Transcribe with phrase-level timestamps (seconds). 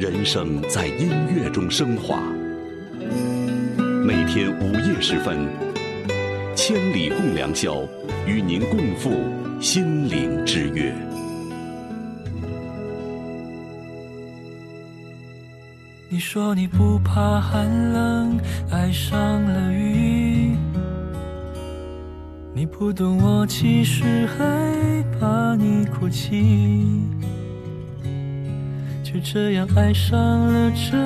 [0.00, 2.22] 人生在音乐中升华。
[4.02, 5.46] 每天午夜时分，
[6.56, 7.86] 千里共良宵，
[8.26, 9.10] 与您共赴
[9.60, 10.90] 心灵之约。
[16.08, 18.40] 你说你不怕寒冷，
[18.70, 20.56] 爱上了雨。
[22.54, 26.42] 你不懂我其实害怕你哭泣，
[29.12, 30.96] 就这样爱上了这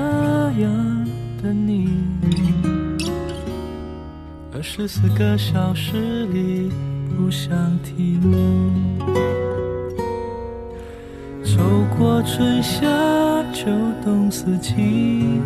[0.61, 1.09] 样
[1.43, 1.89] 的你。
[4.53, 6.71] 二十四个小时里
[7.17, 8.21] 不想停，
[11.43, 11.63] 走
[11.97, 12.87] 过春夏
[13.55, 13.71] 秋
[14.05, 15.41] 冬四季，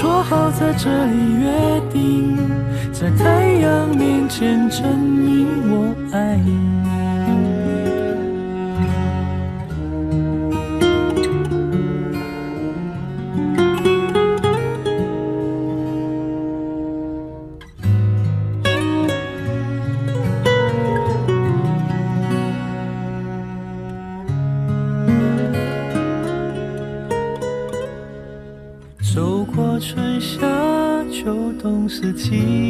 [0.00, 2.34] 说好在这里约定，
[2.90, 5.89] 在太阳面前证明我。
[32.30, 32.69] 冬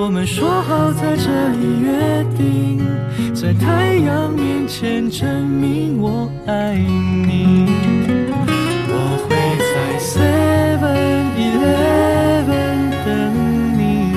[0.00, 2.78] 我们说好在这里约定，
[3.34, 7.66] 在太阳面前证明我爱你。
[8.88, 8.94] 我
[9.26, 13.10] 会在 Seven Eleven 等
[13.76, 14.14] 你，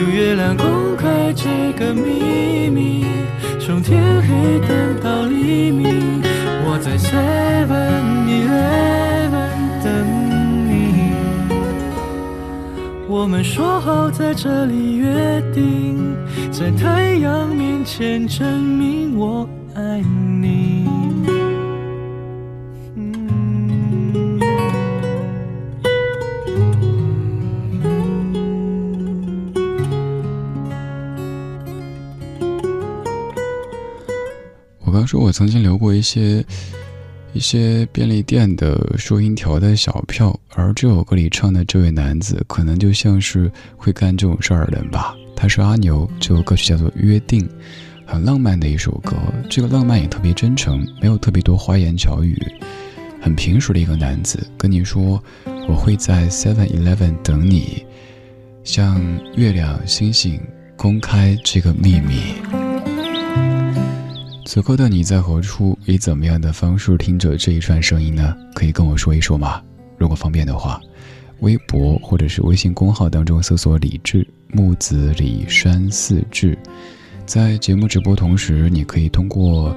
[0.00, 3.04] 有月亮公开这个秘密，
[3.58, 6.22] 从天黑等到黎明。
[6.64, 8.07] 我在 Seven
[13.20, 16.16] 我们说好在这里约定，
[16.52, 20.00] 在太阳面前证明我爱
[20.40, 20.86] 你。
[22.94, 24.40] 嗯
[34.84, 36.46] 我刚说，我曾经留过一些
[37.38, 45.14] 一些便利店的收银条的小票，而这首歌里唱的这位男子，可能就像是会干这种事儿的人吧。
[45.36, 47.46] 他是阿牛，这首歌曲叫做《约定》，
[48.04, 49.16] 很浪漫的一首歌。
[49.48, 52.36] 这个浪漫也特别真诚，没有特别多花言巧语，
[53.22, 55.22] 很平实的一个男子跟你说
[55.70, 57.86] ：“我会在 Seven Eleven 等你，
[58.64, 59.00] 向
[59.36, 60.40] 月亮、星星
[60.76, 62.34] 公开这个秘密。”
[64.48, 65.78] 此刻的你在何处？
[65.84, 68.34] 以怎么样的方式听着这一串声音呢？
[68.54, 69.62] 可以跟我说一说吗？
[69.98, 70.80] 如果方便的话，
[71.40, 76.56] 微博或者是微信公号当中搜索“李志木子李山四志”。
[77.26, 79.76] 在节目直播同时，你可以通过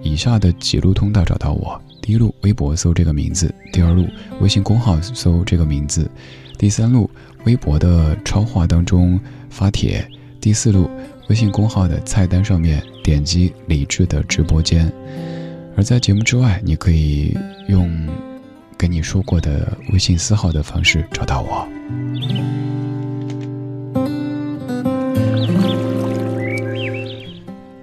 [0.00, 4.06] 以下的几路通道找到我：第一路微博搜这个名字，第二路
[4.40, 6.08] 微信公号搜这个名字，
[6.56, 7.10] 第三路
[7.46, 9.18] 微博的超话当中
[9.50, 10.08] 发帖，
[10.40, 10.88] 第四路
[11.28, 14.92] 微信公号的菜单上面点击李智的直播间。
[15.76, 17.36] 而在节目之外，你可以
[17.68, 18.08] 用
[18.76, 21.66] 跟你说过的微信私号的方式找到我。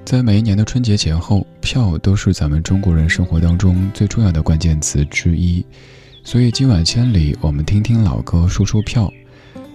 [0.06, 5.66] 在每一年的春节前后，票都是咱们中国人生活当中最重要的关键词之一。
[6.24, 9.12] 所以今晚千里，我们听听老歌，说说票。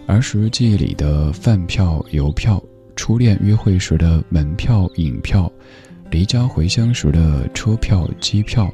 [0.07, 2.63] 儿时记忆里的饭票、邮票，
[2.97, 5.51] 初恋约会时的门票、影票，
[6.11, 8.73] 离家回乡时的车票、机票，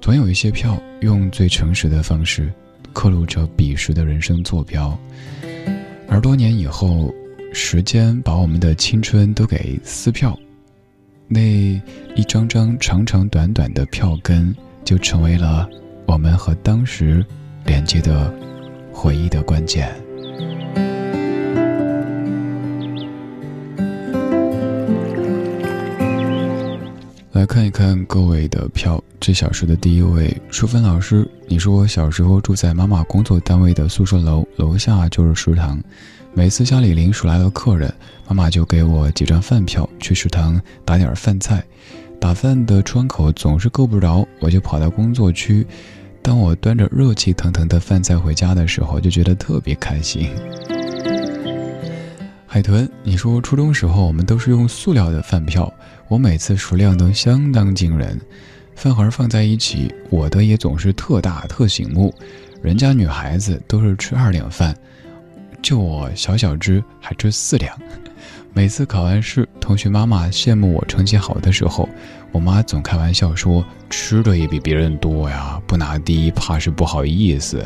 [0.00, 2.50] 总有一些票用最诚实的方式
[2.92, 4.96] 刻录着彼时的人生坐标。
[6.08, 7.12] 而多年以后，
[7.52, 10.38] 时间把我们的青春都给撕票。
[11.28, 11.40] 那
[12.14, 14.54] 一张张长长短短的票根，
[14.84, 15.68] 就成为了
[16.06, 17.24] 我们和当时
[17.64, 18.32] 连接的
[18.92, 19.90] 回忆的关键。
[27.42, 35.82] 来看一看各位的票，这小时的第一位，淑芬老师，你说我小时候住在妈妈工作单位的宿舍楼，楼下就是食堂。
[36.34, 37.92] 每次家里临时来了客人，
[38.28, 41.60] 妈妈就给我几张饭票，去食堂打点饭菜。
[42.20, 45.66] 打饭的窗口总是够不着，我就跑到工作区。
[46.22, 50.30] 当我端着热气腾腾的饭菜回家的时候，就觉得特别开心。
[52.54, 55.72] 海豚，你说初中时候我们都是用塑料的饭票，
[56.06, 58.20] 我每次数量都相当惊人，
[58.76, 62.14] 饭盒放在一起，我的也总是特大特醒目，
[62.60, 64.76] 人家女孩子都是吃二两饭。
[65.62, 67.74] 就我小小只还吃四两，
[68.52, 71.88] 每次考完试，同学妈妈羡慕我成绩好的时候，
[72.32, 77.64] 我妈总开玩笑说吃的也比别人多呀，不拿第一怕是不好意思。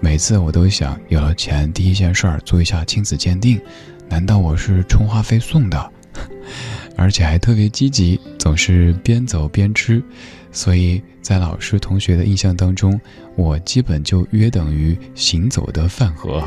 [0.00, 3.60] 每次我都想，有了钱第一件事儿做一下亲子鉴定，
[4.08, 5.92] 难道我是充话费送的？
[6.96, 10.02] 而且还特别积极，总是边走边吃，
[10.50, 13.00] 所以在老师同学的印象当中，
[13.36, 16.42] 我基本就约等于行走的饭盒。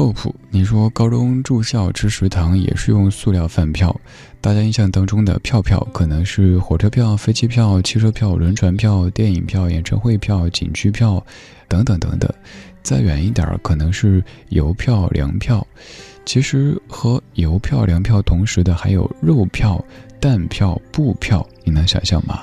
[0.00, 3.94] 厚朴，你说高中住校吃食堂也是用塑料饭票，
[4.40, 11.22] 大家印象当中的票票可能是火车票、飞机票、汽车票、轮船票、电影票、演唱会票、景区票，
[11.68, 12.32] 等等等等。
[12.82, 15.66] 再远一点儿可能是邮票、粮票。
[16.24, 19.84] 其实和邮票、粮票同时的还有肉票、
[20.18, 22.42] 蛋票、布票，你能想象吗？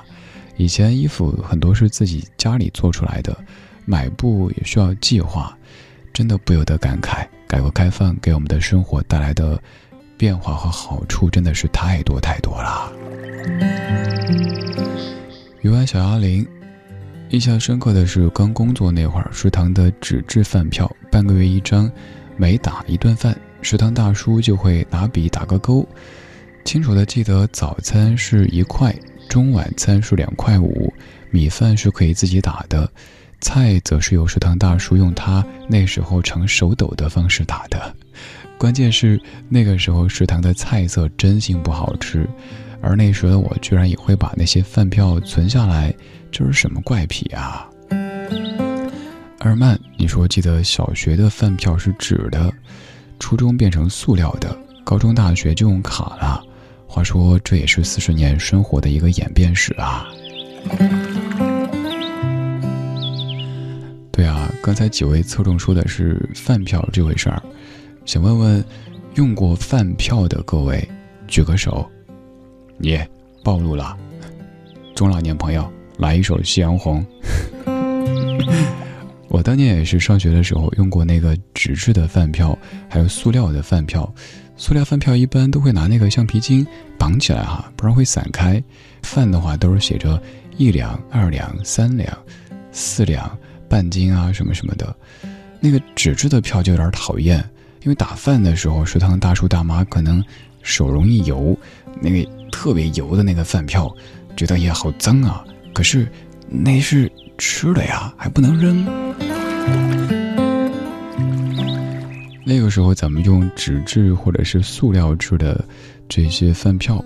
[0.58, 3.36] 以前衣服很多是自己家里做出来的，
[3.84, 5.58] 买布也需要计划，
[6.14, 7.26] 真的不由得感慨。
[7.48, 9.60] 改革开放给我们的生活带来的
[10.18, 12.92] 变化和好处真的是太多太多了。
[15.62, 16.46] 鱼丸小鸭铃，
[17.30, 21.92] 印象深刻的是刚工作那会儿，食堂的纸质饭票半个月一张，
[22.36, 25.88] 每打一顿饭，食堂大叔就会拿笔打个勾。
[26.64, 28.94] 清楚的记得早餐是一块，
[29.30, 30.94] 中晚餐是两块五，
[31.32, 32.90] 米饭是可以自己打的。
[33.40, 37.96] 菜则是由食堂大叔用他那时候成手抖的方式打的，
[38.58, 42.28] 关键是那个时候食堂的菜色真心不好吃，
[42.82, 45.94] 而那时的我居然也会把那些饭票存下来，
[46.32, 47.70] 这是什么怪癖啊？
[49.40, 52.52] 二曼，你说记得小学的饭票是纸的，
[53.20, 56.44] 初中变成塑料的，高中大学就用卡了。
[56.88, 60.08] 话说这也是四十年生活的一个演变史啊。
[64.18, 67.40] 对啊，刚才几位侧重说的是饭票这回事儿，
[68.04, 68.66] 想问问
[69.14, 70.84] 用过饭票的各位
[71.28, 71.88] 举个手，
[72.80, 73.00] 你
[73.44, 73.96] 暴露了，
[74.96, 77.06] 中老年朋友来一首《夕阳红》。
[79.30, 82.58] 我当年也是上学的时候用过那个纸质的饭票，
[82.90, 84.12] 还有塑料的饭票。
[84.56, 86.66] 塑料饭票一般都会拿那个橡皮筋
[86.98, 88.60] 绑起来哈，不然会散开。
[89.04, 90.20] 饭的话都是写着
[90.58, 92.18] 一两、二两、三两、
[92.72, 93.38] 四两。
[93.70, 94.96] 半斤啊，什么什么的，
[95.60, 97.38] 那个纸质的票就有点讨厌，
[97.84, 100.24] 因为打饭的时候，食堂大叔大妈可能
[100.64, 101.58] 手容易油，
[102.02, 103.94] 那个特别油的那个饭票，
[104.36, 105.44] 觉得也好脏啊。
[105.74, 106.08] 可是
[106.50, 108.86] 那是吃的呀，还不能扔。
[112.46, 115.64] 那个时候咱们用纸质或者是塑料制的
[116.08, 117.04] 这些饭票，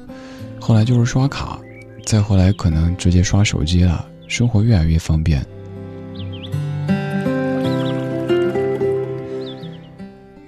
[0.60, 1.60] 后来就是刷卡，
[2.06, 5.44] 再后来可能直接刷手机了，生活越来越方便。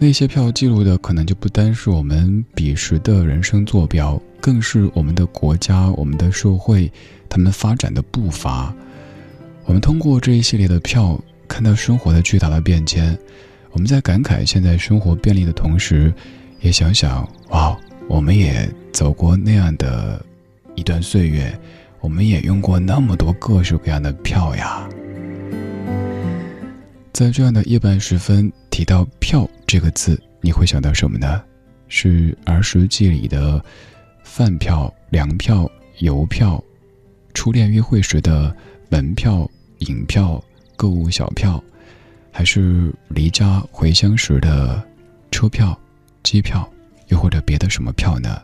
[0.04, 6.92] 那些票记录的可能就不单是我们彼时的人生坐标，更是我们的国家、我们的社会，
[7.30, 8.76] 他们发展的步伐。
[9.64, 11.18] 我们通过这一系列的票，
[11.48, 13.18] 看到生活的巨大的变迁。
[13.72, 16.14] 我们在感慨现在生活便利的同时，
[16.60, 17.74] 也想想哇，
[18.10, 20.22] 我们也走过那样的
[20.76, 21.58] 一段岁月，
[22.02, 24.86] 我们也用过那么多各式各样的票呀。
[27.14, 31.44] 在这样的夜半时分，提到“票”这个字，你会想到什么呢？
[31.88, 33.64] 是儿时记忆里的
[34.24, 36.62] 饭票、粮票、邮票，
[37.36, 38.54] 初恋约会时的
[38.90, 40.44] 门票、影票、
[40.76, 41.64] 购物小票，
[42.32, 44.84] 还是离家回乡时的
[45.30, 45.80] 车票、
[46.24, 46.68] 机票，
[47.10, 48.42] 又或者别的什么票呢？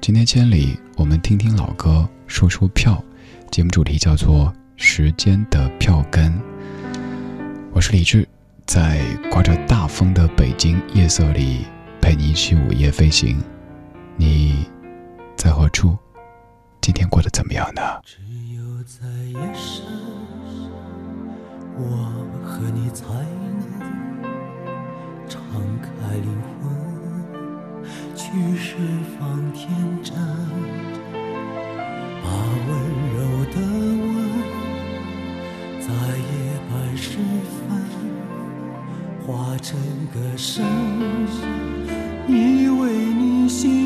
[0.00, 3.00] 今天千里，我们听听老歌，说说票。
[3.52, 6.36] 节目主题叫做“时间的票根”。
[7.74, 8.28] 我是李志，
[8.66, 9.00] 在
[9.30, 11.64] 刮着大风的北京夜色里，
[12.02, 13.42] 陪你一起午夜飞行。
[14.14, 14.66] 你
[15.36, 15.96] 在何处？
[16.82, 17.80] 今天过得怎么样呢？
[18.04, 18.18] 只
[18.54, 19.86] 有在夜深，
[21.78, 22.12] 我
[22.44, 23.70] 和你才能
[25.26, 25.40] 敞
[25.80, 26.28] 开灵
[26.60, 27.82] 魂，
[28.14, 28.76] 去释
[29.18, 29.70] 放天
[30.02, 30.14] 真，
[32.22, 32.28] 把
[32.68, 32.70] 温
[33.16, 33.56] 柔的
[33.96, 34.12] 吻，
[35.80, 35.88] 在
[36.18, 36.51] 夜
[37.02, 37.18] 时
[37.68, 37.82] 分。
[39.26, 39.76] 化成
[40.14, 40.64] 歌声，
[42.28, 43.81] 依偎你心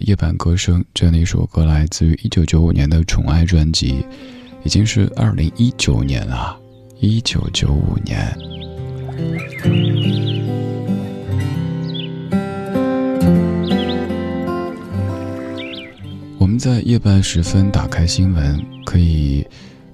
[0.00, 4.04] 夜半歌声》这样的一首歌，来自于一九九五年的《宠爱》专辑，
[4.64, 6.58] 已经是二零一九年了。
[7.00, 8.34] 一九九五年，
[16.38, 19.46] 我们在夜半时分打开新闻，可以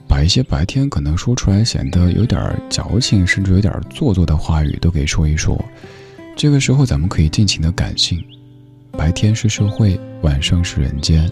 [0.08, 5.56] 把一些白天可能说出来显得有点矫情，甚至有点做作的话语都给说一说。
[6.36, 8.22] 这个时候，咱们可以尽情的感性。
[8.96, 11.30] 白天是社会，晚上是人间。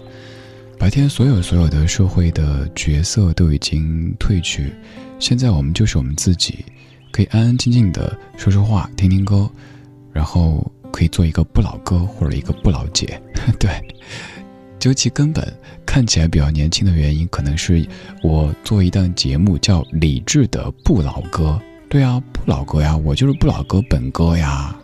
[0.77, 4.71] 白天所有所有的社会的角色都已经褪去，
[5.19, 6.63] 现在我们就是我们自己，
[7.11, 9.49] 可以安安静静的说说话，听听歌，
[10.13, 13.19] 然后可以做一个不老哥或者一个不老姐。
[13.59, 13.69] 对，
[14.79, 15.45] 究其根本，
[15.85, 17.85] 看起来比较年轻的原因，可能是
[18.21, 21.59] 我做一档节目叫《理智的不老哥》。
[21.89, 24.75] 对啊，不老哥呀，我就是不老哥本哥呀。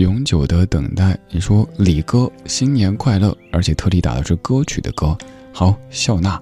[0.00, 1.16] 永久的等待。
[1.28, 5.16] 你说李哥新年快乐，而且特地打的是歌曲的歌。
[5.52, 6.40] 好，笑纳。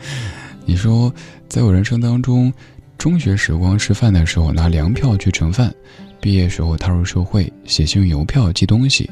[0.66, 1.12] 你说
[1.48, 2.52] 在我人生当中，
[2.98, 5.74] 中学时光吃饭的时候拿粮票去盛饭，
[6.20, 9.10] 毕业时候踏入社会写信用邮票寄东西，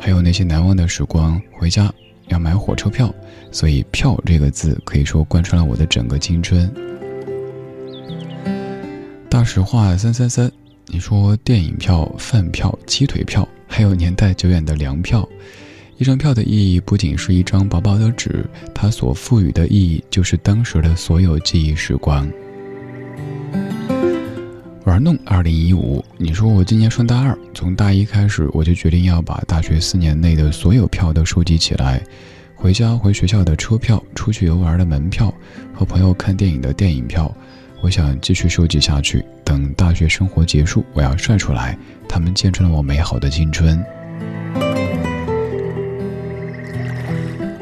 [0.00, 1.92] 还有那些难忘的时光，回家
[2.26, 3.14] 要买火车票，
[3.52, 6.68] 所以“票”这个字可以说贯穿了我的整个青春。
[9.30, 10.50] 大实话三三三，
[10.86, 15.28] 你说电影票、饭票、鸡腿票，还有年代久远的粮票。
[15.96, 22.28] 一张票的意义不仅是一张薄薄的纸，它所赋予的意义就是当时的所有记忆时光。
[24.84, 32.02] 玩弄二零一五，你说我今年上大二，从大一开始我就决定要把大学四年内的所有票都收集起来，
[32.54, 35.32] 回家回学校的车票、出去游玩的门票、
[35.72, 37.34] 和朋友看电影的电影票。
[37.84, 41.76] 我想继续收集下去，等大学生活结束，我要晒出来，
[42.08, 43.78] 他们见证了我美好的青春。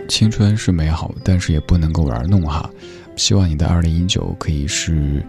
[0.09, 2.71] 青春是美好，但是也不能够玩弄哈。
[3.17, 5.27] 希望你的二零一九可以是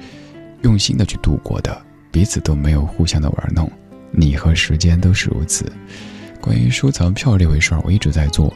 [0.61, 1.75] 用心的去度过的，
[2.11, 3.67] 彼此都没有互相的玩弄，
[4.11, 5.65] 你和时间都是如此。
[6.39, 8.53] 关于收藏票这回事儿，我一直在做，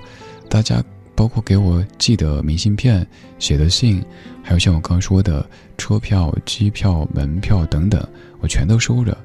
[0.47, 0.83] 大家。
[1.17, 3.05] 包括给我寄的明信片、
[3.39, 4.03] 写的信，
[4.43, 5.43] 还有像我刚说的
[5.75, 8.07] 车票、机票、门票等等，
[8.39, 9.17] 我全都收着。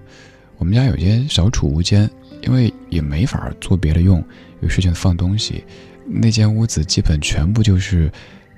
[0.56, 2.08] 我们家有间小储物间，
[2.40, 4.24] 因为也没法做别的用，
[4.62, 5.62] 有事情放东西。
[6.06, 8.10] 那间屋子基本全部就是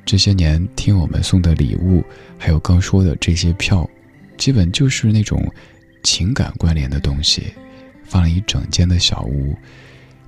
[0.06, 2.04] 这些年听我们送的礼物，
[2.38, 3.90] 还有刚说的这些票，
[4.38, 5.44] 基本就是那种
[6.04, 7.52] 情感关联的东西，
[8.04, 9.56] 放了一整间的小屋。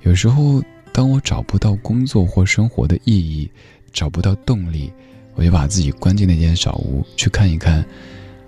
[0.01, 0.61] 有时候。
[0.97, 3.47] 当我找不到工作或生活的意义，
[3.93, 4.91] 找不到动力，
[5.35, 7.85] 我就把自己关进那间小屋去看一看。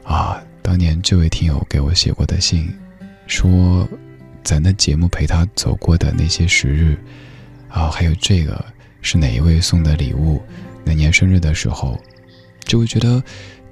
[0.03, 2.67] 啊，当年这位听友给我写过的信，
[3.27, 3.87] 说
[4.43, 6.97] 咱的节目陪他走过的那些时日，
[7.69, 8.65] 啊，还有这个
[9.03, 10.41] 是哪一位送的礼物，
[10.83, 12.01] 哪年生日的时候，
[12.65, 13.21] 就会觉得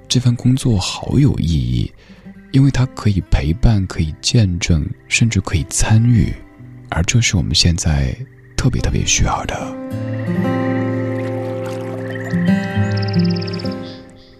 [0.06, 1.92] 这份工作好有意义，
[2.52, 6.32] 因为它可以陪伴，可以见证，甚至可以参与，
[6.90, 8.16] 而这是我们现在。
[8.58, 9.56] 特别特别需要的。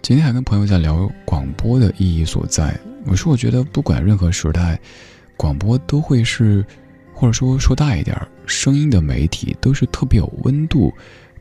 [0.03, 2.77] 今天还跟朋友在聊广播的意义所在。
[3.07, 4.79] 我说，我觉得不管任何时代，
[5.37, 6.67] 广播都会是，
[7.15, 10.93] 或者说说大一点，声音的媒体都是特别有温度、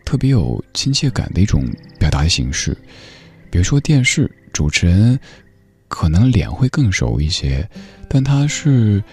[0.05, 1.65] 特别有亲切感的一种
[1.97, 2.77] 表达形式。
[3.49, 5.19] 比如说电视主持人，
[5.87, 7.67] 可能脸会更熟一些，
[8.07, 9.03] 但他是。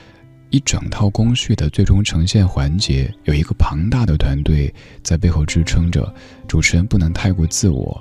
[0.54, 6.14] 一整套工序的最终呈现环节，有一个庞大的团队在背后支撑着，
[6.46, 8.00] 主持人不能太过自我。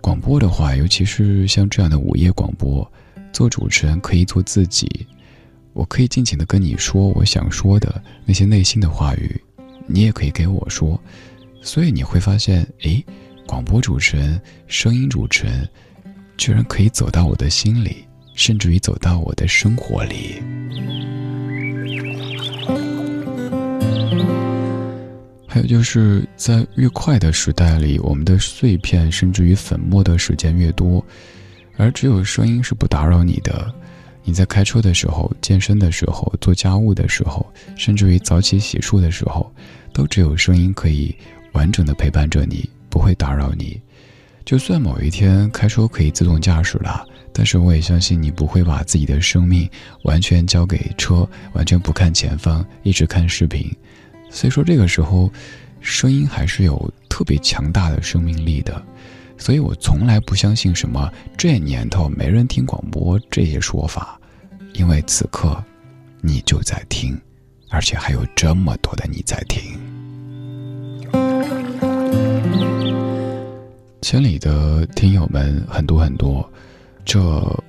[0.00, 2.90] 广播的话，尤其是像这样的午夜广播，
[3.32, 5.06] 做主持人可以做自己，
[5.74, 9.40] 我可以尽情的跟你说我想说的那些内心的话语，
[9.86, 11.00] 你也可以给我说，
[11.62, 13.06] 所以你会发现，诶，
[13.46, 15.68] 广播主持人、声音主持人，
[16.36, 17.98] 居然可以走到我的心里，
[18.34, 20.42] 甚至于走到我的生活里。
[25.56, 31.02] 还有就是在越快的时代里，我们的碎片甚至于粉末的时间越多，
[31.78, 33.74] 而只有声音是不打扰你的。
[34.22, 39.50] 你在开车的时候、健身的时候、做家务的时候，甚至于早起洗漱的时候，
[39.94, 41.16] 都只有声音可以
[41.52, 43.80] 完整的陪伴着你，不会打扰你。
[44.44, 49.66] 就算某一天开车可以自动驾驶了，但是我也相信你不会把自己的生命
[50.02, 53.74] 完全交给车，完全不看前方，一直看视频。
[54.36, 55.32] 所以说，这个时候，
[55.80, 58.84] 声音还是有特别强大的生命力的。
[59.38, 64.20] 所以我从来不相信什么这年头没人听广播这些说法，
[64.74, 65.56] 因为此刻，
[66.20, 67.18] 你就在听，
[67.70, 69.62] 而且还有这么多的你在听。
[74.02, 76.46] 千里的听友们很多很多。
[77.06, 77.22] 这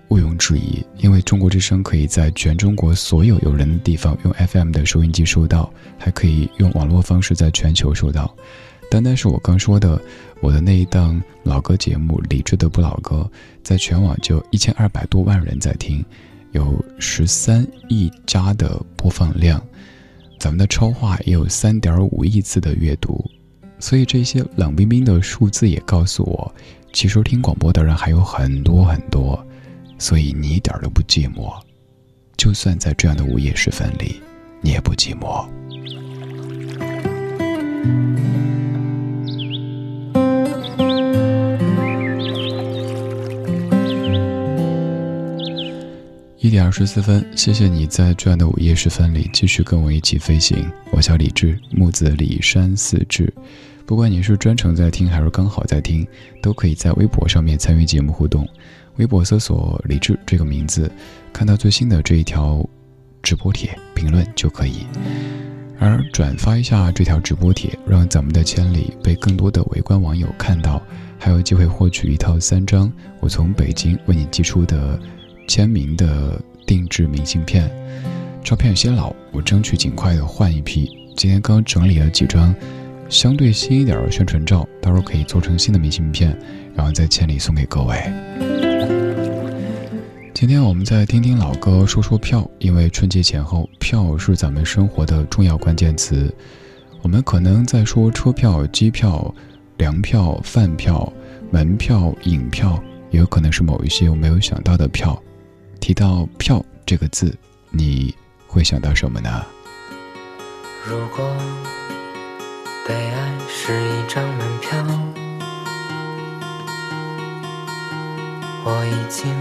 [0.08, 8.36] 毋庸置疑，因为中国之声可以在全中国所有有人的地方用 FM 的收音机收到，还可以用网络方式在全球收到。
[8.90, 10.02] 单单是我刚说的，
[10.42, 13.30] 我的那一档老歌节目《理智的不老歌》，
[13.62, 16.04] 在全网就一千二百多万人在听，
[16.54, 19.64] 有十三亿加的播放量，
[20.40, 23.24] 咱们的超话也有三点五亿次的阅读，
[23.78, 26.56] 所以这些冷冰冰的数字也告诉我。
[26.94, 29.46] 其实听广播的人还有很多很多，
[30.00, 31.54] 所以你一点都不寂寞。
[32.36, 34.20] 就算在这样的午夜时分里，
[34.62, 35.48] 你也不寂寞。
[46.40, 50.66] 一点二十四分，谢谢你在这样的午夜时分里继续跟我一起飞行。
[50.92, 53.32] 我叫李志，木子李山四志。
[53.88, 56.06] 不管你是专程在听还是刚好在听，
[56.42, 58.46] 都可以在微博上面参与节目互动。
[58.98, 60.92] 微博搜索“李志”这个名字，
[61.32, 62.68] 看到最新的这一条
[63.24, 64.86] 直播帖评论就可以。
[65.80, 70.82] 而转发一下这条直播帖，让咱们的千里被更多的围观网友看到，
[71.18, 75.00] 还有机会获取一套三张我从北京为你寄出的。
[75.48, 77.72] 签名的定制明信片，
[78.44, 80.90] 照片有些老，我争取尽快的换一批。
[81.16, 82.54] 今天刚整理了几张
[83.10, 86.38] 相对新一点的宣传照，到时候可以做成新的明信片，
[86.76, 87.96] 然后在千里送给各位。
[90.34, 96.34] 今天我们再听听老歌，说说票，因为春节前后，票是咱们生活的重要关键词。
[97.02, 99.34] 我们可能在说车票、机票、
[99.78, 101.12] 粮票、饭票、
[101.50, 105.20] 门票、影票，也有可能是某一些我没有想到的票。
[105.80, 107.34] 提到“票”这个字，
[107.72, 108.14] 你
[108.48, 109.46] 会想到什么呢？
[110.86, 111.26] 如果
[112.88, 114.82] 被爱是一张门票，
[118.64, 119.36] 我已经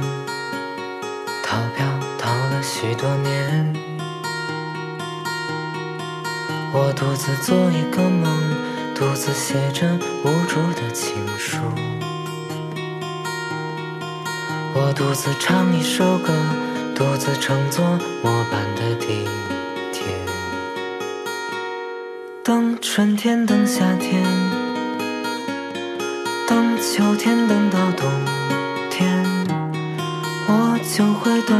[1.44, 1.86] 逃票
[2.18, 3.72] 逃了许多年。
[6.72, 8.36] 我独自做一个梦，
[8.96, 11.58] 独自写着无助的情书。
[14.74, 16.32] 我独自唱一首歌，
[16.96, 17.84] 独自乘坐
[18.24, 19.24] 末班的地
[22.46, 24.22] 等春天，等夏天，
[26.46, 28.08] 等秋天，等到冬
[28.88, 29.20] 天，
[30.46, 31.56] 我就会懂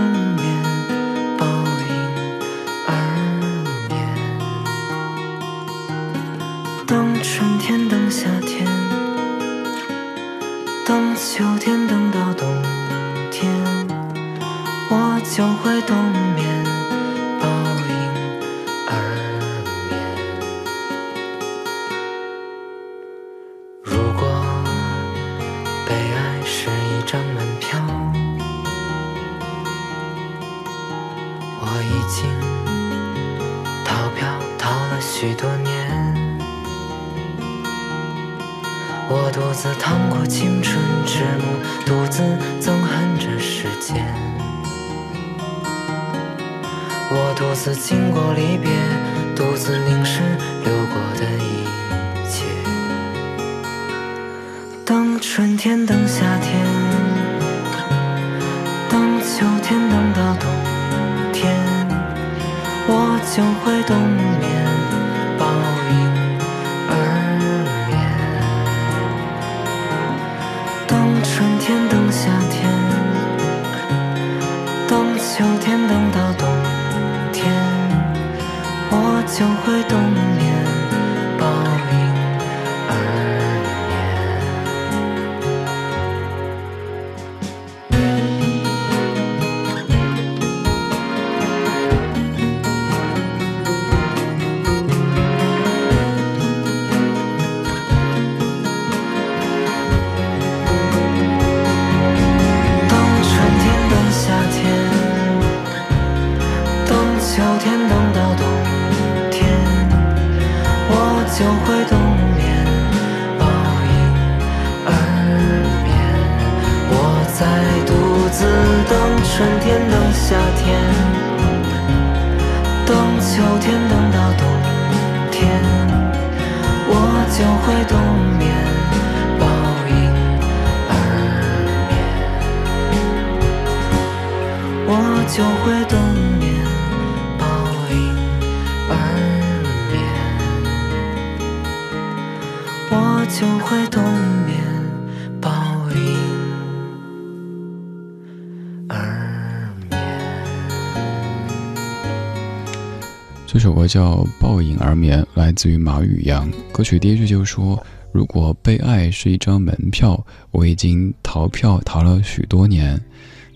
[153.86, 156.50] 叫《抱影而眠》，来自于马宇阳。
[156.72, 163.00] 歌曲第一句就说：“如果被爱是一张门票，我已经逃票逃了许多年。”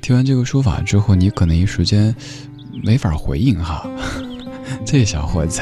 [0.03, 2.15] 听完这个说法之后，你可能一时间
[2.83, 3.87] 没法回应哈。
[4.87, 5.61] 这小伙子。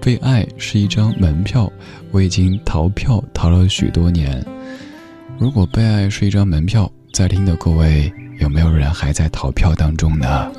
[0.00, 1.70] 被爱是一张门票，
[2.12, 4.42] 我已经逃票逃了许多年。
[5.38, 10.50] 如果被爱是一张门票，在听的各位有没有人还在逃票当中呢？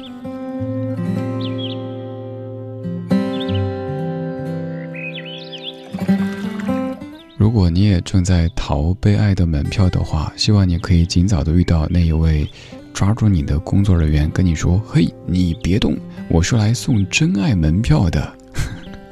[7.70, 12.50] 果你也正在逃被爱的门票的话，希望你可以尽早的遇到那一位
[12.96, 15.96] 抓住你的工作人员，跟你说：“嘿，你别动，
[16.30, 18.34] 我是来送真爱门票的。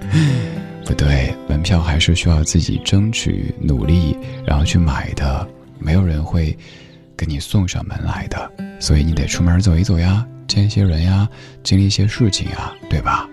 [0.86, 5.48] ”不对，门票还是需要自己争取、努力，然后去买的。
[5.78, 6.58] 没有人会
[7.16, 11.30] 给你送上门来的，所以你得出门走一走呀，见一些人呀，
[11.62, 13.30] 经历一些事情呀，对吧？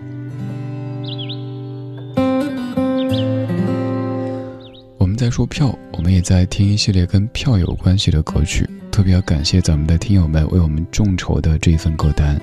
[5.15, 8.69] 在说票，我们也在听一系列跟票有关系的歌曲。
[8.91, 12.39] 特别要感谢咱们的听友们为我们众筹的这份歌单，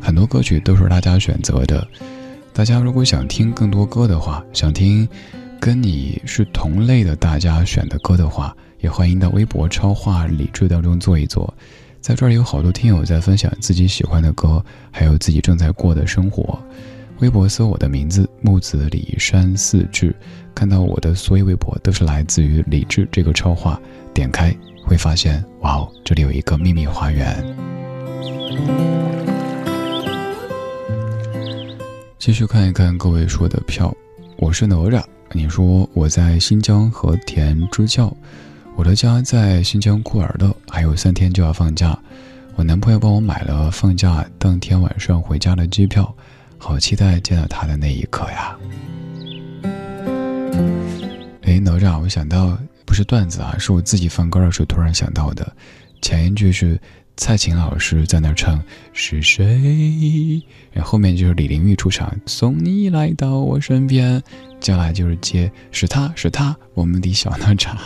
[0.00, 1.86] 很多歌曲都是大家选择的。
[2.52, 5.08] 大家如果想听更多歌的话，想听
[5.58, 11.52] 跟你是同类的大家选的歌的话，也欢迎到微博超话理智当中做一做。
[12.00, 16.58] 在这里有好多听友在分享自己喜欢的歌，还有自己正在过的生活。
[17.18, 20.16] 微博搜我的名字木子李山四志，
[20.54, 23.80] 看到我的所有微博都是来自于理智这个超话，
[24.12, 24.54] 点开。
[24.82, 27.44] 会发现，哇哦，这里有一个秘密花园。
[32.18, 33.94] 继续看一看各位说的票，
[34.36, 35.02] 我是哪吒。
[35.32, 38.12] 你说我在新疆和田支教，
[38.74, 41.96] 我的家在新疆库尔勒，还有三天就要放假。
[42.56, 46.12] 我男朋友帮我买了放假当天晚上回家的机票，
[46.58, 48.56] 好期待见到他的那一刻呀！
[51.42, 52.58] 哎，哪吒，我想到。
[52.86, 55.54] 不是段子啊，是我自己放歌的时候突然想到的。
[56.02, 56.76] 前一句是
[57.16, 58.60] 蔡琴老师在那唱
[58.92, 60.42] “是谁”，
[60.74, 64.20] 然后面就是李玲玉出场“送你来到我身边”，
[64.58, 67.76] 接下来就是接“是他是他，我们的小哪吒”，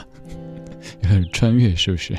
[1.05, 2.17] 有点穿越是不是？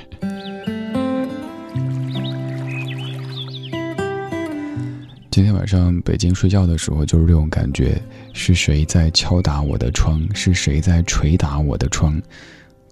[5.35, 10.25] 今天晚上北京睡觉的时候就是这种感觉：是谁在敲打我的窗？
[10.33, 12.21] 是谁在捶打我的窗？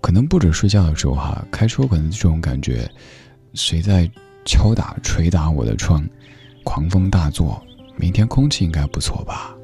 [0.02, 2.86] 可能不止睡觉的时候哈，开车可能这种感觉，
[3.54, 4.12] 谁在
[4.44, 6.06] 敲打、捶打我的窗？
[6.66, 7.64] 狂风大作，
[7.96, 9.56] 明天空气应该不错吧？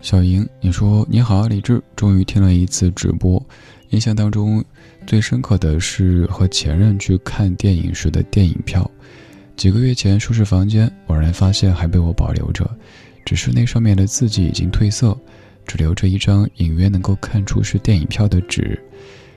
[0.00, 3.44] 小莹，你说你好，李志，终于听了一次直播，
[3.90, 4.64] 印象当中
[5.06, 8.88] 最深刻的是和前任去看电影时的电影票，
[9.56, 12.68] 几个月前收拾房间，偶然发现还被我保留着。
[13.24, 15.16] 只是那上面的字迹已经褪色，
[15.66, 18.80] 只留着一张隐约能够看出是电影票的纸。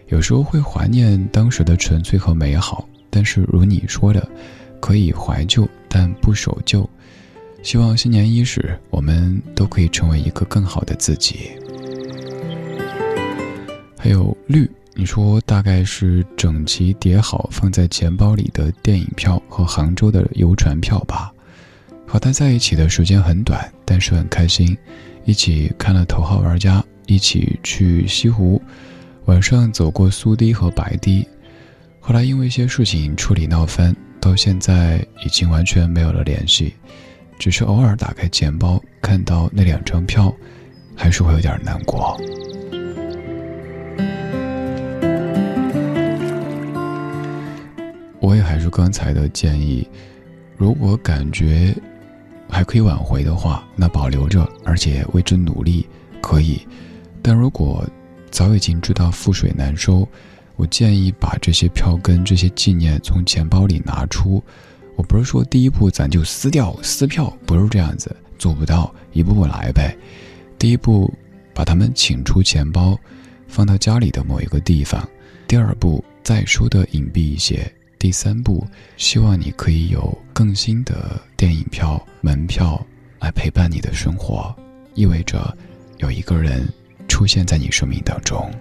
[0.07, 4.27] 有时候会怀念当时的纯粹和美好，但是如你说的，
[4.79, 6.87] 可以怀旧但不守旧。
[7.61, 11.51] 希望新年伊始，我们都可以成为一个更好的自己。
[13.97, 21.31] 还有绿，你说大概是整齐叠好放在钱包里的电影票和杭州的游船票吧。
[22.07, 24.77] 和他在一起的时间很短，但是很开心，
[25.25, 28.61] 一起看了《头号玩家》，一起去西湖，
[29.25, 31.27] 晚上走过苏堤和白堤。
[31.99, 36.75] 后来因为一些事情处理闹翻，到现在已经完全没有了联系，
[37.39, 40.31] 只是偶尔打开钱包看到那两张票，
[40.95, 42.15] 还是会有点难过。
[48.73, 49.87] 刚才的建议，
[50.57, 51.75] 如果感觉。
[52.49, 55.87] 还可以挽回的话，那保留着，而且为之努力，
[56.21, 56.61] 可以。
[57.19, 57.83] 但如果
[58.29, 60.07] 早已经知道覆水难收，
[60.55, 64.43] 我建议把这些票根、这些纪念从钱包里拿出。
[64.95, 69.97] 我不是说第一步咱就撕掉撕票，不是这样子，做不到，一步步来呗。
[70.59, 71.11] 第一步，
[71.55, 72.95] 把他们请出钱包，
[73.47, 75.09] 放到家里的某一个地方。
[75.47, 77.73] 第二步，再收的隐蔽一些。
[78.03, 82.85] 第三步，希望你可以有更新的电影票、门票
[83.17, 84.53] 来陪伴你的生活，
[84.93, 85.57] 意味着
[85.99, 86.67] 有一个人
[87.07, 88.51] 出现在你生命当中。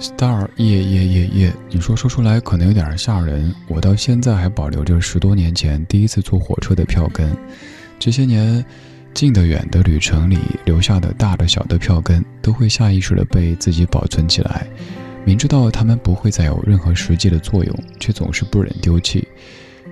[0.00, 7.36] Star 夜夜夜夜，你说说出来可能有点吓人，我到现在还保留着十多年前第一次坐火车的票根，
[7.98, 8.64] 这些年。
[9.14, 14.66] 近的远的旅程里留下的大的小的票根，都会下意识的被自己保存起来。
[15.24, 19.26] 明知道它们不会再有任何实际的作用，却总是不忍丢弃。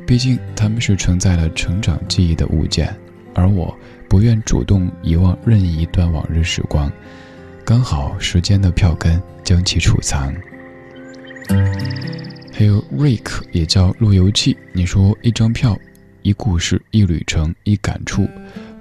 [0.07, 2.93] 毕竟它们是承载了成长记忆的物件，
[3.35, 3.77] 而我
[4.09, 6.91] 不愿主动遗忘任意一段往日时光。
[7.65, 10.35] 刚好时间的票根将其储藏。
[12.53, 15.79] 还有 Rick 也叫路由器，你说一张票，
[16.23, 18.29] 一故事，一旅程，一感触。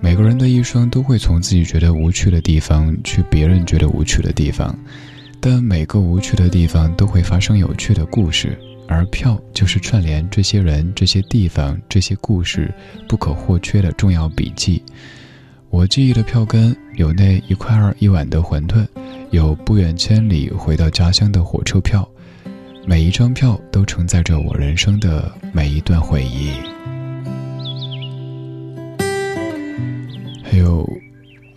[0.02, 4.74] 每个人的一生都会从自己觉得无趣的地方去别人觉得无趣的地方，
[5.42, 8.58] 但每个无趣的地方都会发生有趣的故事，
[8.88, 12.74] 而票就是串联这些人、这些地方、这些故事
[13.08, 14.82] 不可或缺的重要笔记。
[15.70, 18.88] 我记忆的票根有那一块二一碗的馄饨，
[19.32, 22.10] 有不远千里回到家乡的火车票，
[22.88, 26.54] 每一张票都承载着我人生的每一段回忆。
[30.52, 30.84] 还有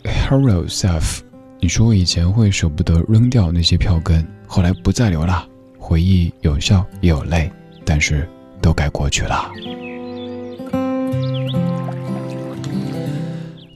[0.05, 1.21] ，Hero Self，
[1.61, 5.49] 你说我以前会舍不得扔掉那些票根，后来不再留了。
[5.79, 7.51] 回忆有笑也有泪，
[7.87, 8.29] 但是
[8.61, 9.51] 都该过去了。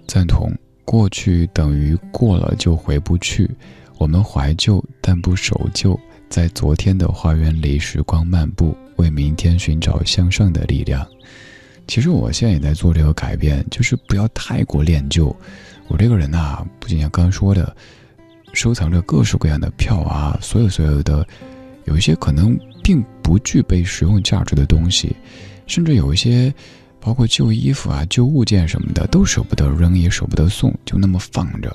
[0.07, 0.53] 赞同，
[0.85, 3.51] 过去等于过了就回不去。
[3.97, 5.99] 我们怀旧，但不守旧，
[6.29, 11.07] 在昨天的花园里时光漫步，为明天寻找向上的力量。
[11.87, 15.35] 其实我现在也在做这个改变，就是不要太过恋旧。
[15.89, 17.75] 我这个人呐，不仅像刚刚说的，
[18.53, 21.27] 收藏着各式各样的票啊，所有所有的，
[21.85, 25.15] 有一些可能并不具备实用价值的东西，
[25.67, 26.53] 甚至有一些，
[26.99, 31.75] 包括旧衣服啊、旧物件什么的，都舍不得扔，也舍不得送，就那么放着。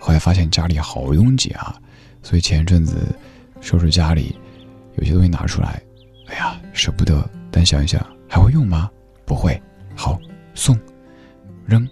[0.00, 1.80] 后来发现家里好拥挤啊，
[2.22, 2.96] 所以前一阵子
[3.60, 4.34] 收拾家里，
[4.96, 5.80] 有些东西拿出来，
[6.26, 8.90] 哎呀，舍不得，但想一想，还会用吗？
[9.24, 9.60] 不会，
[9.94, 10.18] 好
[10.54, 10.78] 送，
[11.66, 11.88] 扔，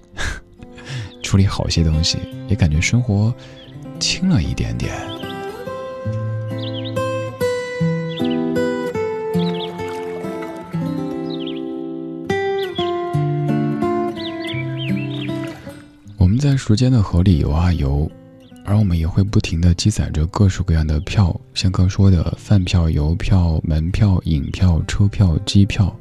[1.23, 2.19] 处理好些东西，
[2.49, 3.35] 也感觉生活
[3.99, 4.93] 轻了一点点。
[16.19, 18.11] 我们在时间的河里游啊游，
[18.65, 25.95] 而我们也会不停的积攒着各式各样的票，像刚说的饭票、邮票、门票、影票、车票、机票。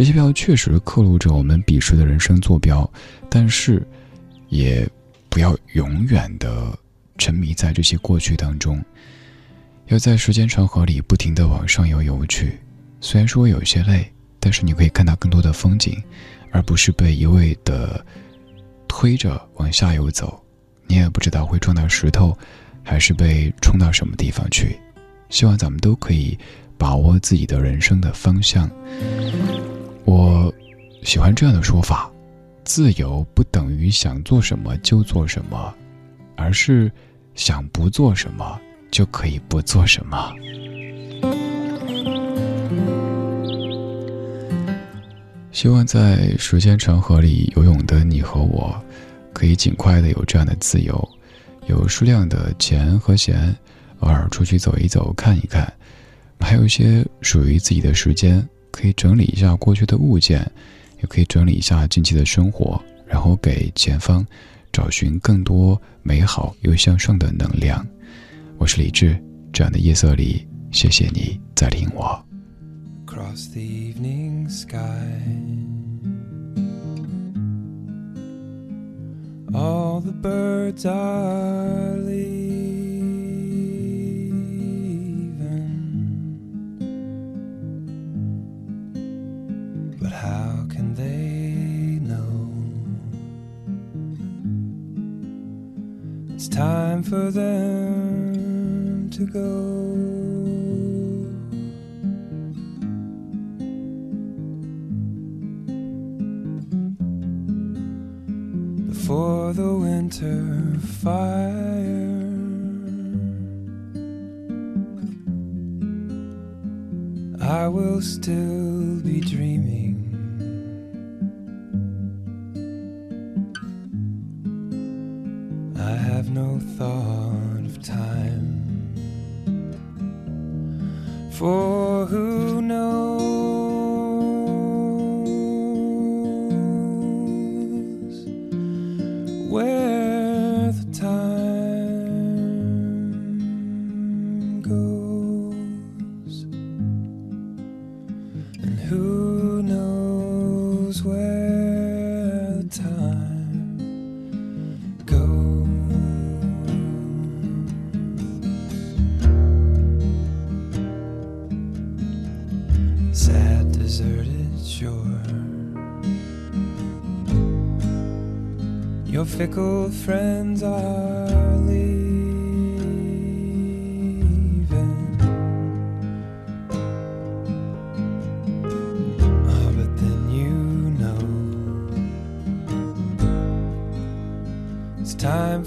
[0.00, 2.90] 这些票确实刻录着我们彼时的人生坐标，
[3.28, 3.86] 但是，
[4.48, 4.88] 也
[5.28, 6.74] 不要永远的
[7.18, 8.82] 沉迷在这些过去当中，
[9.88, 12.58] 要在时间长河里不停的往上游游去。
[13.02, 16.02] 虽然说有些累，但是你可以看到更多的风景，
[16.50, 18.02] 而不是被一味的
[18.88, 20.42] 推着往下游走。
[20.86, 22.34] 你也不知道会撞到石头，
[22.82, 24.78] 还是被冲到什么地方去。
[25.28, 26.38] 希望咱们都可以
[26.78, 28.66] 把握自己的人生的方向。
[30.10, 30.52] 我
[31.04, 32.10] 喜欢这样的说法：
[32.64, 35.72] 自由不等于想做什么就做什么，
[36.34, 36.90] 而是
[37.36, 40.34] 想不做什么就可以不做什么。
[45.52, 48.82] 希望在时间长河里游泳的你和我，
[49.32, 51.08] 可以尽快的有这样的自由，
[51.68, 53.56] 有数量的钱和闲，
[54.00, 55.72] 偶尔出去走一走、看一看，
[56.40, 58.44] 还有一些属于自己的时间。
[58.70, 60.40] 可以整理一下过去的物件
[61.00, 64.26] 也可以整理一下近期的生活然后给前方
[64.72, 67.84] 找寻更多美好又向上的能量。
[68.58, 69.20] 我是李志
[69.52, 72.24] 这样的夜色里谢谢你在听我。
[73.06, 74.70] Cross the evening sky
[79.52, 82.49] all the birds are leaving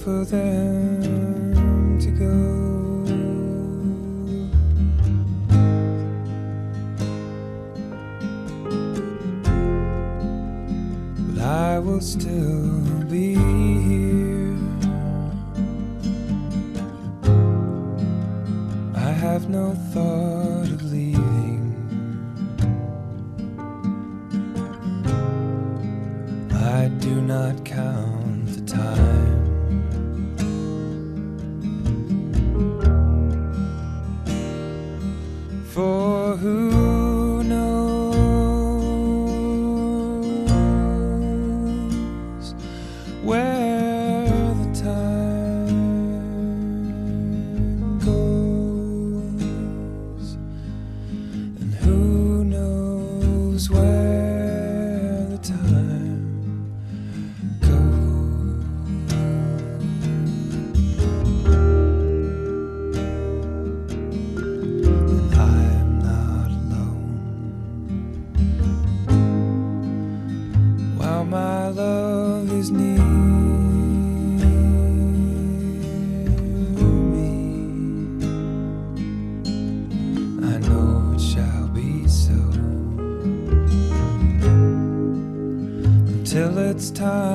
[0.03, 0.92] for them.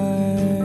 [0.09, 0.57] night.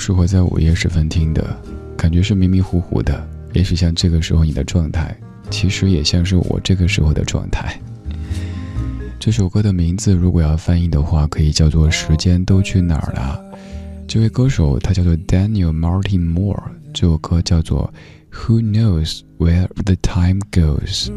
[0.00, 1.54] 适合在午夜时分听的，
[1.94, 3.22] 感觉是迷迷糊糊的，
[3.52, 5.14] 也许像这个时候你的状态，
[5.50, 7.78] 其实也像是我这个时候的状态。
[9.18, 13.38] 这首歌的名字如果要翻译的话，可以叫做《时间都去哪儿了》。
[14.08, 16.62] 这位歌手他叫做 Daniel Martin Moore，
[16.94, 17.92] 这首歌叫做
[18.34, 21.08] 《Who Knows Where the Time Goes》。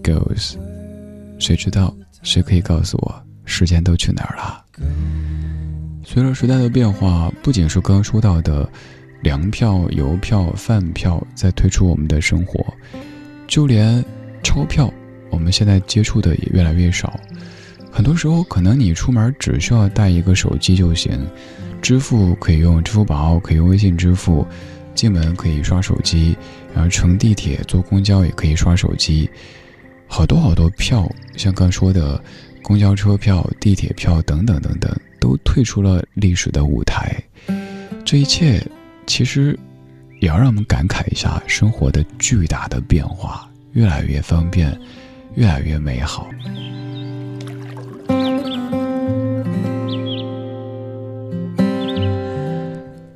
[0.00, 0.54] goes？
[1.38, 1.94] 谁知道？
[2.22, 4.64] 谁可以告诉我时间都去哪儿了？
[6.04, 8.68] 随着时代的变化，不仅是刚刚说到的
[9.22, 12.64] 粮票、邮票、饭票在退出我们的生活，
[13.48, 14.04] 就连
[14.42, 14.92] 钞票，
[15.30, 17.18] 我们现在接触的也越来越少。
[17.90, 21.26] 很多时候，可能你出门只需要带一个手机就行，
[21.80, 24.46] 支付可以用支付宝，可以用微信支付，
[24.94, 26.36] 进门可以刷手机，
[26.72, 29.28] 然后乘地铁、坐公交也可以刷手机。
[30.14, 32.22] 好多好多票，像刚说的
[32.62, 37.16] 公交车票、地铁票等等等等，都退出了历史的舞台。
[38.04, 38.62] 这一切，
[39.06, 39.58] 其实
[40.20, 44.78] 也要让我们感慨一下生活的巨大的变化，越来越方便，
[45.34, 46.28] 越来越美好。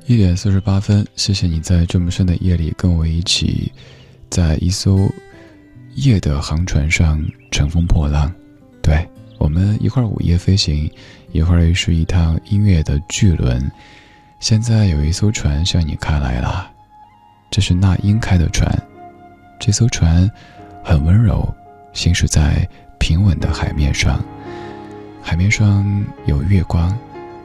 [0.06, 3.70] 一点四十八分，谢谢你在这么深的夜里跟我一起，
[4.30, 5.12] 在一艘
[5.96, 8.32] 夜的航船上乘风破浪。
[8.82, 9.06] 对
[9.38, 10.90] 我们一会儿午夜飞行，
[11.32, 13.70] 一会儿是一趟音乐的巨轮。
[14.38, 16.70] 现在有一艘船向你开来了，
[17.50, 18.70] 这是那英开的船。
[19.58, 20.30] 这艘船
[20.84, 21.52] 很温柔，
[21.92, 22.68] 行驶在
[23.00, 24.22] 平稳的海面上，
[25.22, 26.96] 海面上有月光，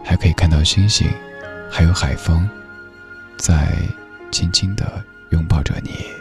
[0.03, 1.07] 还可以看到星星，
[1.71, 2.47] 还有海风，
[3.37, 3.73] 在
[4.29, 6.20] 轻轻地拥抱着你。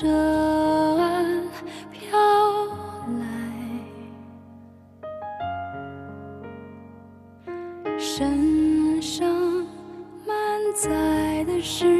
[0.00, 1.26] 这岸
[1.90, 2.16] 飘
[3.18, 3.24] 来，
[7.98, 9.28] 身上
[10.24, 10.36] 满
[10.76, 11.97] 载的是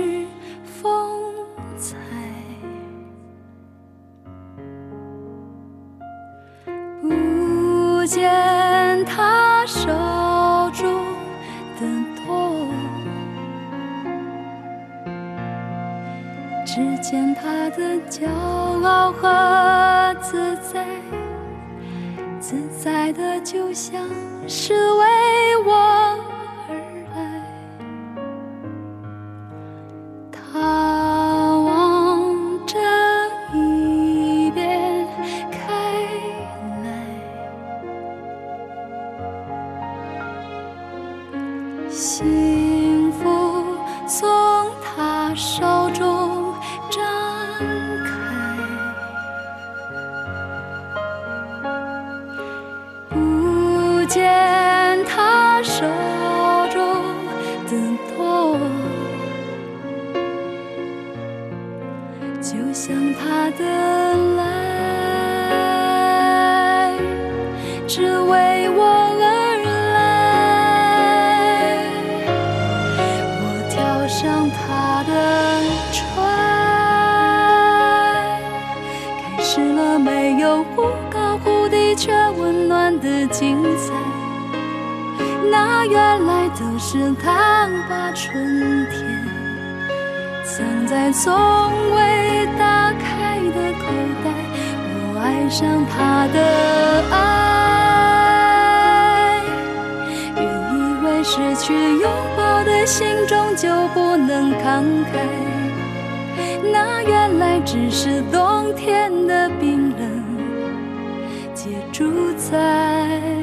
[17.71, 18.27] 的骄
[18.83, 20.87] 傲和自在，
[22.41, 24.03] 自在的就像
[24.47, 25.98] 是为我
[80.39, 83.93] 有忽高忽低却温暖的精彩。
[85.51, 89.05] 那原来都是他把春天
[90.45, 91.35] 藏在从
[91.91, 93.87] 未打开的口
[94.25, 94.31] 袋。
[94.91, 96.39] 我爱上他的
[97.11, 97.17] 爱，
[100.37, 100.41] 原
[100.73, 105.27] 以为失去拥抱的心终究不能慷慨。
[106.71, 109.88] 那原来只是冬天的冰，
[112.51, 113.38] 在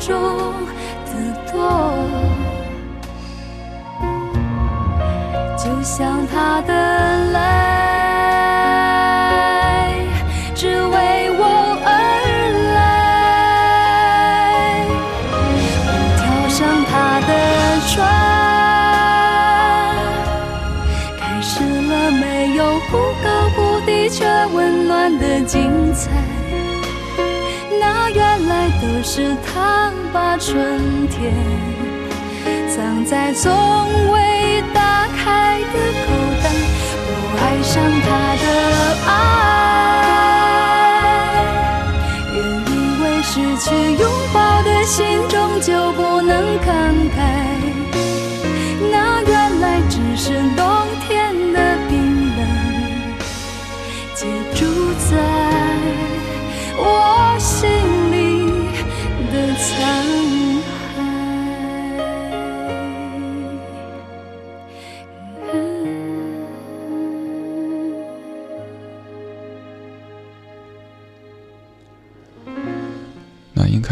[0.00, 0.52] 中
[1.04, 1.12] 的
[1.52, 1.60] 多。
[5.58, 6.79] 就像他的
[30.50, 31.32] 春天。
[32.74, 33.52] 藏在从
[34.10, 36.08] 未打开的口
[36.42, 36.44] 袋。
[37.06, 37.72] 我爱上
[38.02, 38.08] 他
[38.42, 38.44] 的
[39.06, 39.12] 爱，
[42.34, 42.36] 原
[42.66, 42.68] 以
[43.00, 43.32] 为失
[43.64, 43.70] 去
[44.02, 44.98] 拥抱的心
[45.28, 46.68] 终究不能慷
[47.14, 47.39] 慨。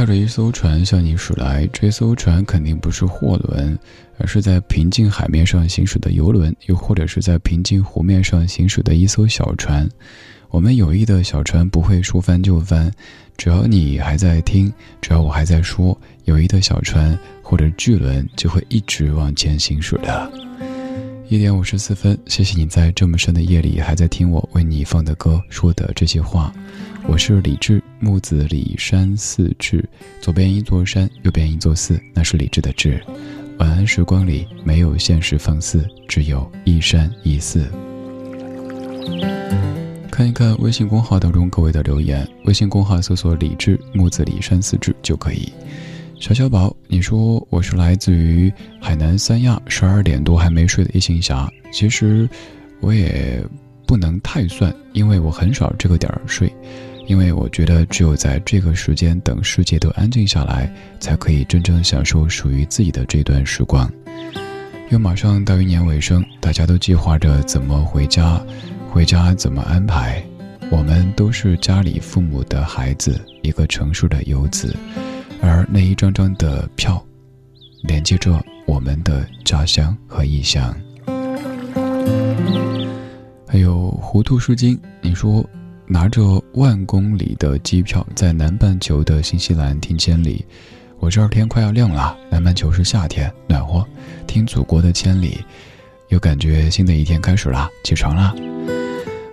[0.09, 3.79] 着一艘船向你驶来，这艘船肯定不是货轮，
[4.17, 9.87] 而是在平静海面上行驶的游轮，又或者是在平静湖面上行驶的一艘小船。
[10.49, 12.91] 我们友谊的小船不会说翻就翻，
[13.37, 20.33] 只要你还在听，只要我还在说，友谊的小船或者巨轮就会一直往前行驶的。
[21.29, 26.51] 一点五十四分，谢谢你在这么深的夜里还在听我为你放的歌说的这些话。
[27.09, 29.83] 我是李志，木子李山寺志，
[30.21, 33.03] 左边一座山，右边一座寺，那是李志的志。
[33.59, 37.67] 晚安时光里没有现实放肆，只有一山一寺。
[40.11, 45.51] 看一看微信公号当中各位的留言，微信公号搜索“李志木子李山寺志”就可以。
[46.21, 48.53] 小小宝，你说我是来自于
[48.83, 51.51] 海南三亚，十二点多还没睡的一行侠。
[51.73, 52.29] 其实
[52.81, 53.43] 我也
[53.87, 56.53] 不能太算，因为我很少这个点儿睡，
[57.09, 63.91] 因为我觉得只有在这个时间等世界都安静下来，才可以真正享受属于自己的这段时光。
[64.91, 68.39] 又马上到一年尾声，大家都计划着怎么回家，
[68.91, 70.23] 回家怎么安排。
[70.71, 74.77] 我们都是家里父母的孩子，一个成熟的游子，
[75.41, 77.03] 而那一张张的票，
[77.85, 80.77] 连接着我们的家乡和异乡。
[83.47, 85.43] 还有糊涂书经，你说
[85.91, 90.45] 拿着万公里的机票在南半球的新西兰听千里，
[90.99, 93.83] 我这儿天快要亮了，南半球是夏天，暖和，
[94.27, 95.39] 听祖国的千里，
[96.09, 98.35] 又感觉新的一天开始啦，起床啦。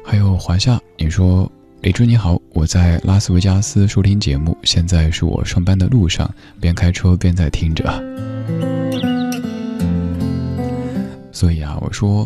[0.05, 1.51] 还有华夏，你说
[1.81, 7.83] 李志你好，我在拉斯维加斯收听节目，现在是我上班的路上，边开车边在听着。
[11.33, 12.25] 所以啊，我说。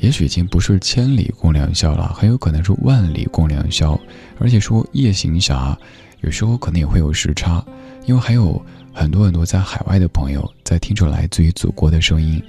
[0.00, 3.98] 也许已经不是千里共良宵了，很有可能是万里共良宵。
[4.38, 5.76] 而且说夜行侠，
[6.20, 7.64] 有时候可能也会有时差，
[8.04, 8.60] 因为还有
[8.92, 12.42] 很多很多在海外的朋友在听着来自于祖国的声音。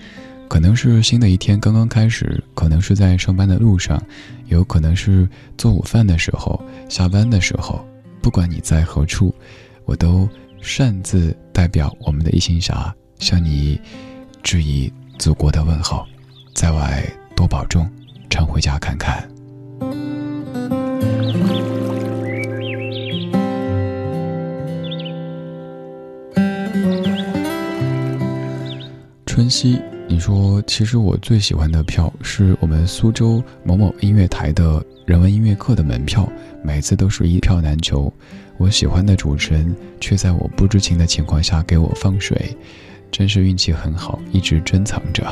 [0.50, 4.02] 可能是新的一天刚刚开始，可能是在上班的路上，
[4.48, 5.28] 有可能是
[5.58, 7.86] 做午饭的时候、下班的时候。
[8.22, 9.34] 不管你在何处，
[9.86, 10.28] 我都
[10.62, 13.80] 擅自代表我们的夜行侠向你
[14.44, 16.06] 致以祖国的问候，
[16.54, 17.06] 在外。
[17.38, 17.88] 多保重，
[18.32, 19.30] 常回家看看。
[29.28, 29.80] 春熙，
[30.10, 36.28] 你说，其实我最喜欢的票是我们苏州某某音乐台的人文音乐课的门票，
[36.64, 38.12] 每次都是一票难求。
[38.58, 42.58] 我喜欢的主持人却在我不知情的情况下给我放水，
[43.12, 45.24] 真是运气很好，一直珍藏着。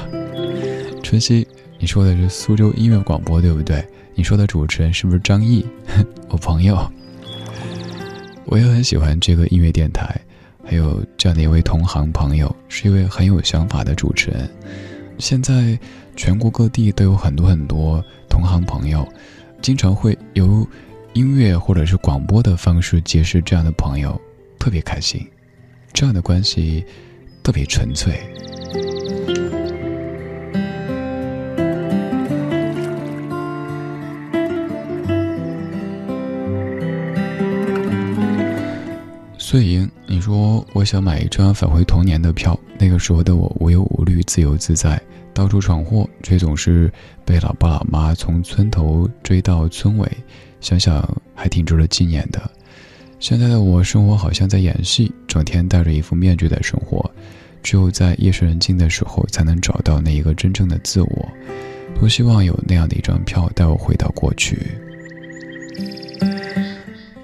[1.01, 1.47] 春熙。
[1.85, 3.87] 你说的是苏州音乐广播对不对？
[4.15, 5.63] 你说的主持人是不是张毅？
[6.29, 6.75] 我朋友，
[8.45, 10.19] 我也很喜欢这个音乐电台，
[10.63, 14.49] 还有这样的一位同行朋友，是一位很有想法的主持人。
[15.19, 15.77] 现在
[16.15, 19.07] 全国各地都有很多很多同行朋友，
[19.61, 20.67] 经常会由
[21.13, 24.19] 音乐或者是广播的方式结识这样的朋友，
[24.57, 25.23] 特别开心。
[25.93, 26.83] 这样的关系
[27.43, 28.19] 特别纯粹。
[39.47, 42.59] 碎银，你说我想买一张返回童年的票。
[42.79, 44.99] 那个时候的我无忧无虑、自由自在，
[45.35, 46.91] 到处闯祸，却总是
[47.23, 50.11] 被老爸老妈从村头追到村尾。
[50.61, 52.41] 想想还挺值得纪念的。
[53.19, 57.07] 现在的我生活好像在演戏，整天戴着一副面具在生活，
[57.61, 61.29] 只有在夜深人静的时候，才能找到那一个真正的自我。
[61.99, 64.59] 多希望有那样的一张票，带我回到过去。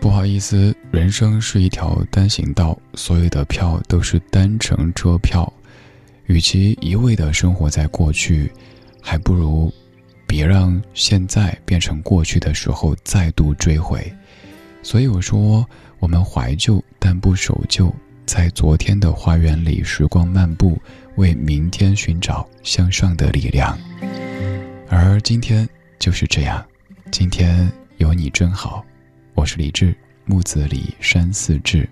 [0.01, 5.51] 不好意思，人生是一条单行道，所有的票都是单程车票。
[6.25, 8.51] 与其一味的生活在过去，
[8.99, 9.71] 还不如
[10.25, 14.11] 别让现在变成过去的时候再度追回。
[14.81, 15.63] 所以我说，
[15.99, 17.93] 我们怀旧但不守旧，
[18.25, 20.81] 在昨天的花园里时光漫步，
[21.15, 23.77] 为明天寻找向上的力量。
[24.89, 26.65] 而今天就是这样，
[27.11, 28.83] 今天有你真好。
[29.33, 31.87] 我是李志，木子李山寺志。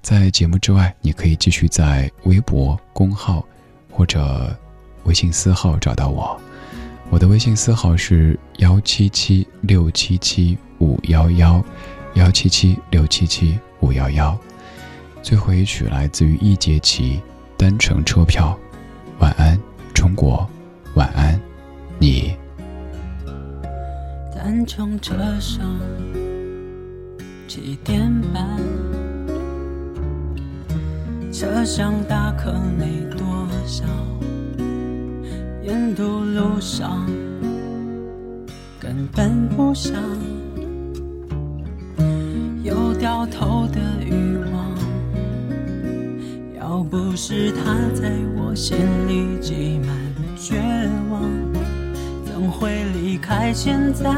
[0.00, 3.46] 在节目之外，你可以继续在微博公号
[3.90, 4.56] 或者
[5.04, 6.40] 微信私号找到我。
[7.10, 11.62] 我的微信私号是幺七七六七七五幺幺，
[12.14, 14.36] 幺七七六七七五幺幺。
[15.22, 17.20] 最后一曲来自于易杰奇，
[17.56, 18.58] 单程车票。
[19.18, 19.58] 晚安，
[19.92, 20.48] 中国。
[20.94, 21.38] 晚安，
[21.98, 22.34] 你。
[24.34, 26.27] 单程车上。
[27.48, 28.44] 七点半，
[31.32, 33.86] 车厢大可没多少，
[35.62, 37.06] 沿途路上
[38.78, 39.94] 根本不想
[42.62, 44.68] 有掉头的欲望。
[46.60, 48.76] 要不是他在我心
[49.08, 49.96] 里挤满
[50.36, 50.60] 绝
[51.10, 51.22] 望，
[52.26, 54.14] 怎会离开现在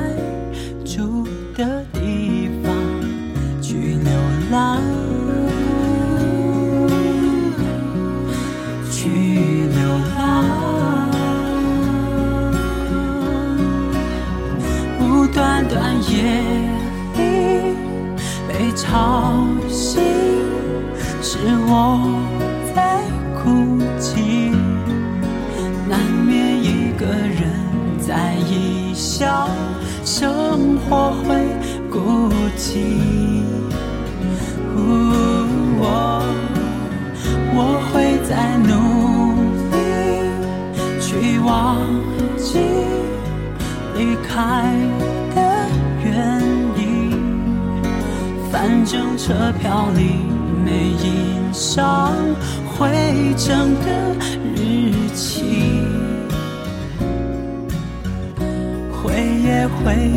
[0.85, 1.25] 住
[21.73, 22.03] 我
[22.75, 22.99] 在
[23.39, 24.51] 哭泣，
[25.89, 27.47] 难免一个人
[28.01, 29.49] 在异乡，
[30.05, 31.47] 生活会
[31.89, 32.81] 孤寂。
[35.83, 35.85] 我
[37.55, 37.59] 我
[37.93, 38.71] 会在努
[39.71, 39.79] 力
[41.01, 41.79] 去忘
[42.37, 42.59] 记
[43.95, 44.75] 离开
[45.37, 45.39] 的
[46.05, 46.43] 原
[46.77, 46.83] 因，
[48.51, 50.27] 反正车票里
[50.71, 52.15] 没印上
[52.65, 52.89] 回
[53.37, 54.15] 程的
[54.55, 55.43] 日期，
[58.93, 59.13] 回
[59.43, 60.13] 也会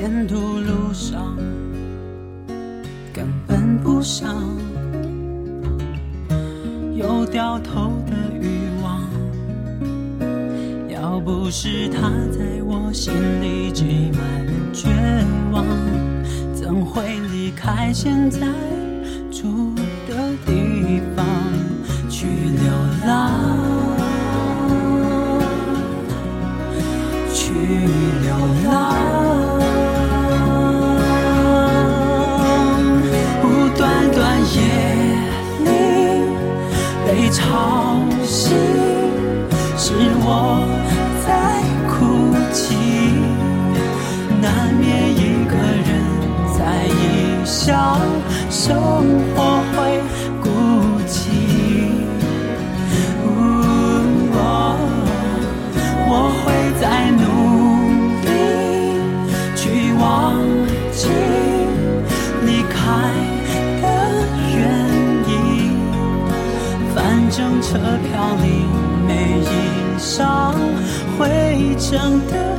[0.00, 1.36] 沿途路上
[3.12, 4.34] 根本不想
[6.94, 9.00] 有掉头的欲望。
[10.88, 14.88] 要不是他在我心里挤满绝
[15.50, 15.64] 望，
[16.54, 18.40] 怎会离开现在
[19.30, 19.74] 住
[20.06, 21.26] 的地方
[22.10, 22.70] 去流
[23.06, 23.75] 浪？
[40.28, 40.66] 我
[41.24, 41.28] 在
[41.86, 41.94] 哭
[42.52, 42.74] 泣，
[44.42, 45.54] 难免一个
[45.86, 45.88] 人
[46.52, 46.58] 在
[46.88, 46.90] 异
[47.44, 48.00] 乡，
[48.50, 48.64] 生
[49.35, 49.35] 活。
[70.16, 70.54] 上
[71.18, 72.55] 回程的。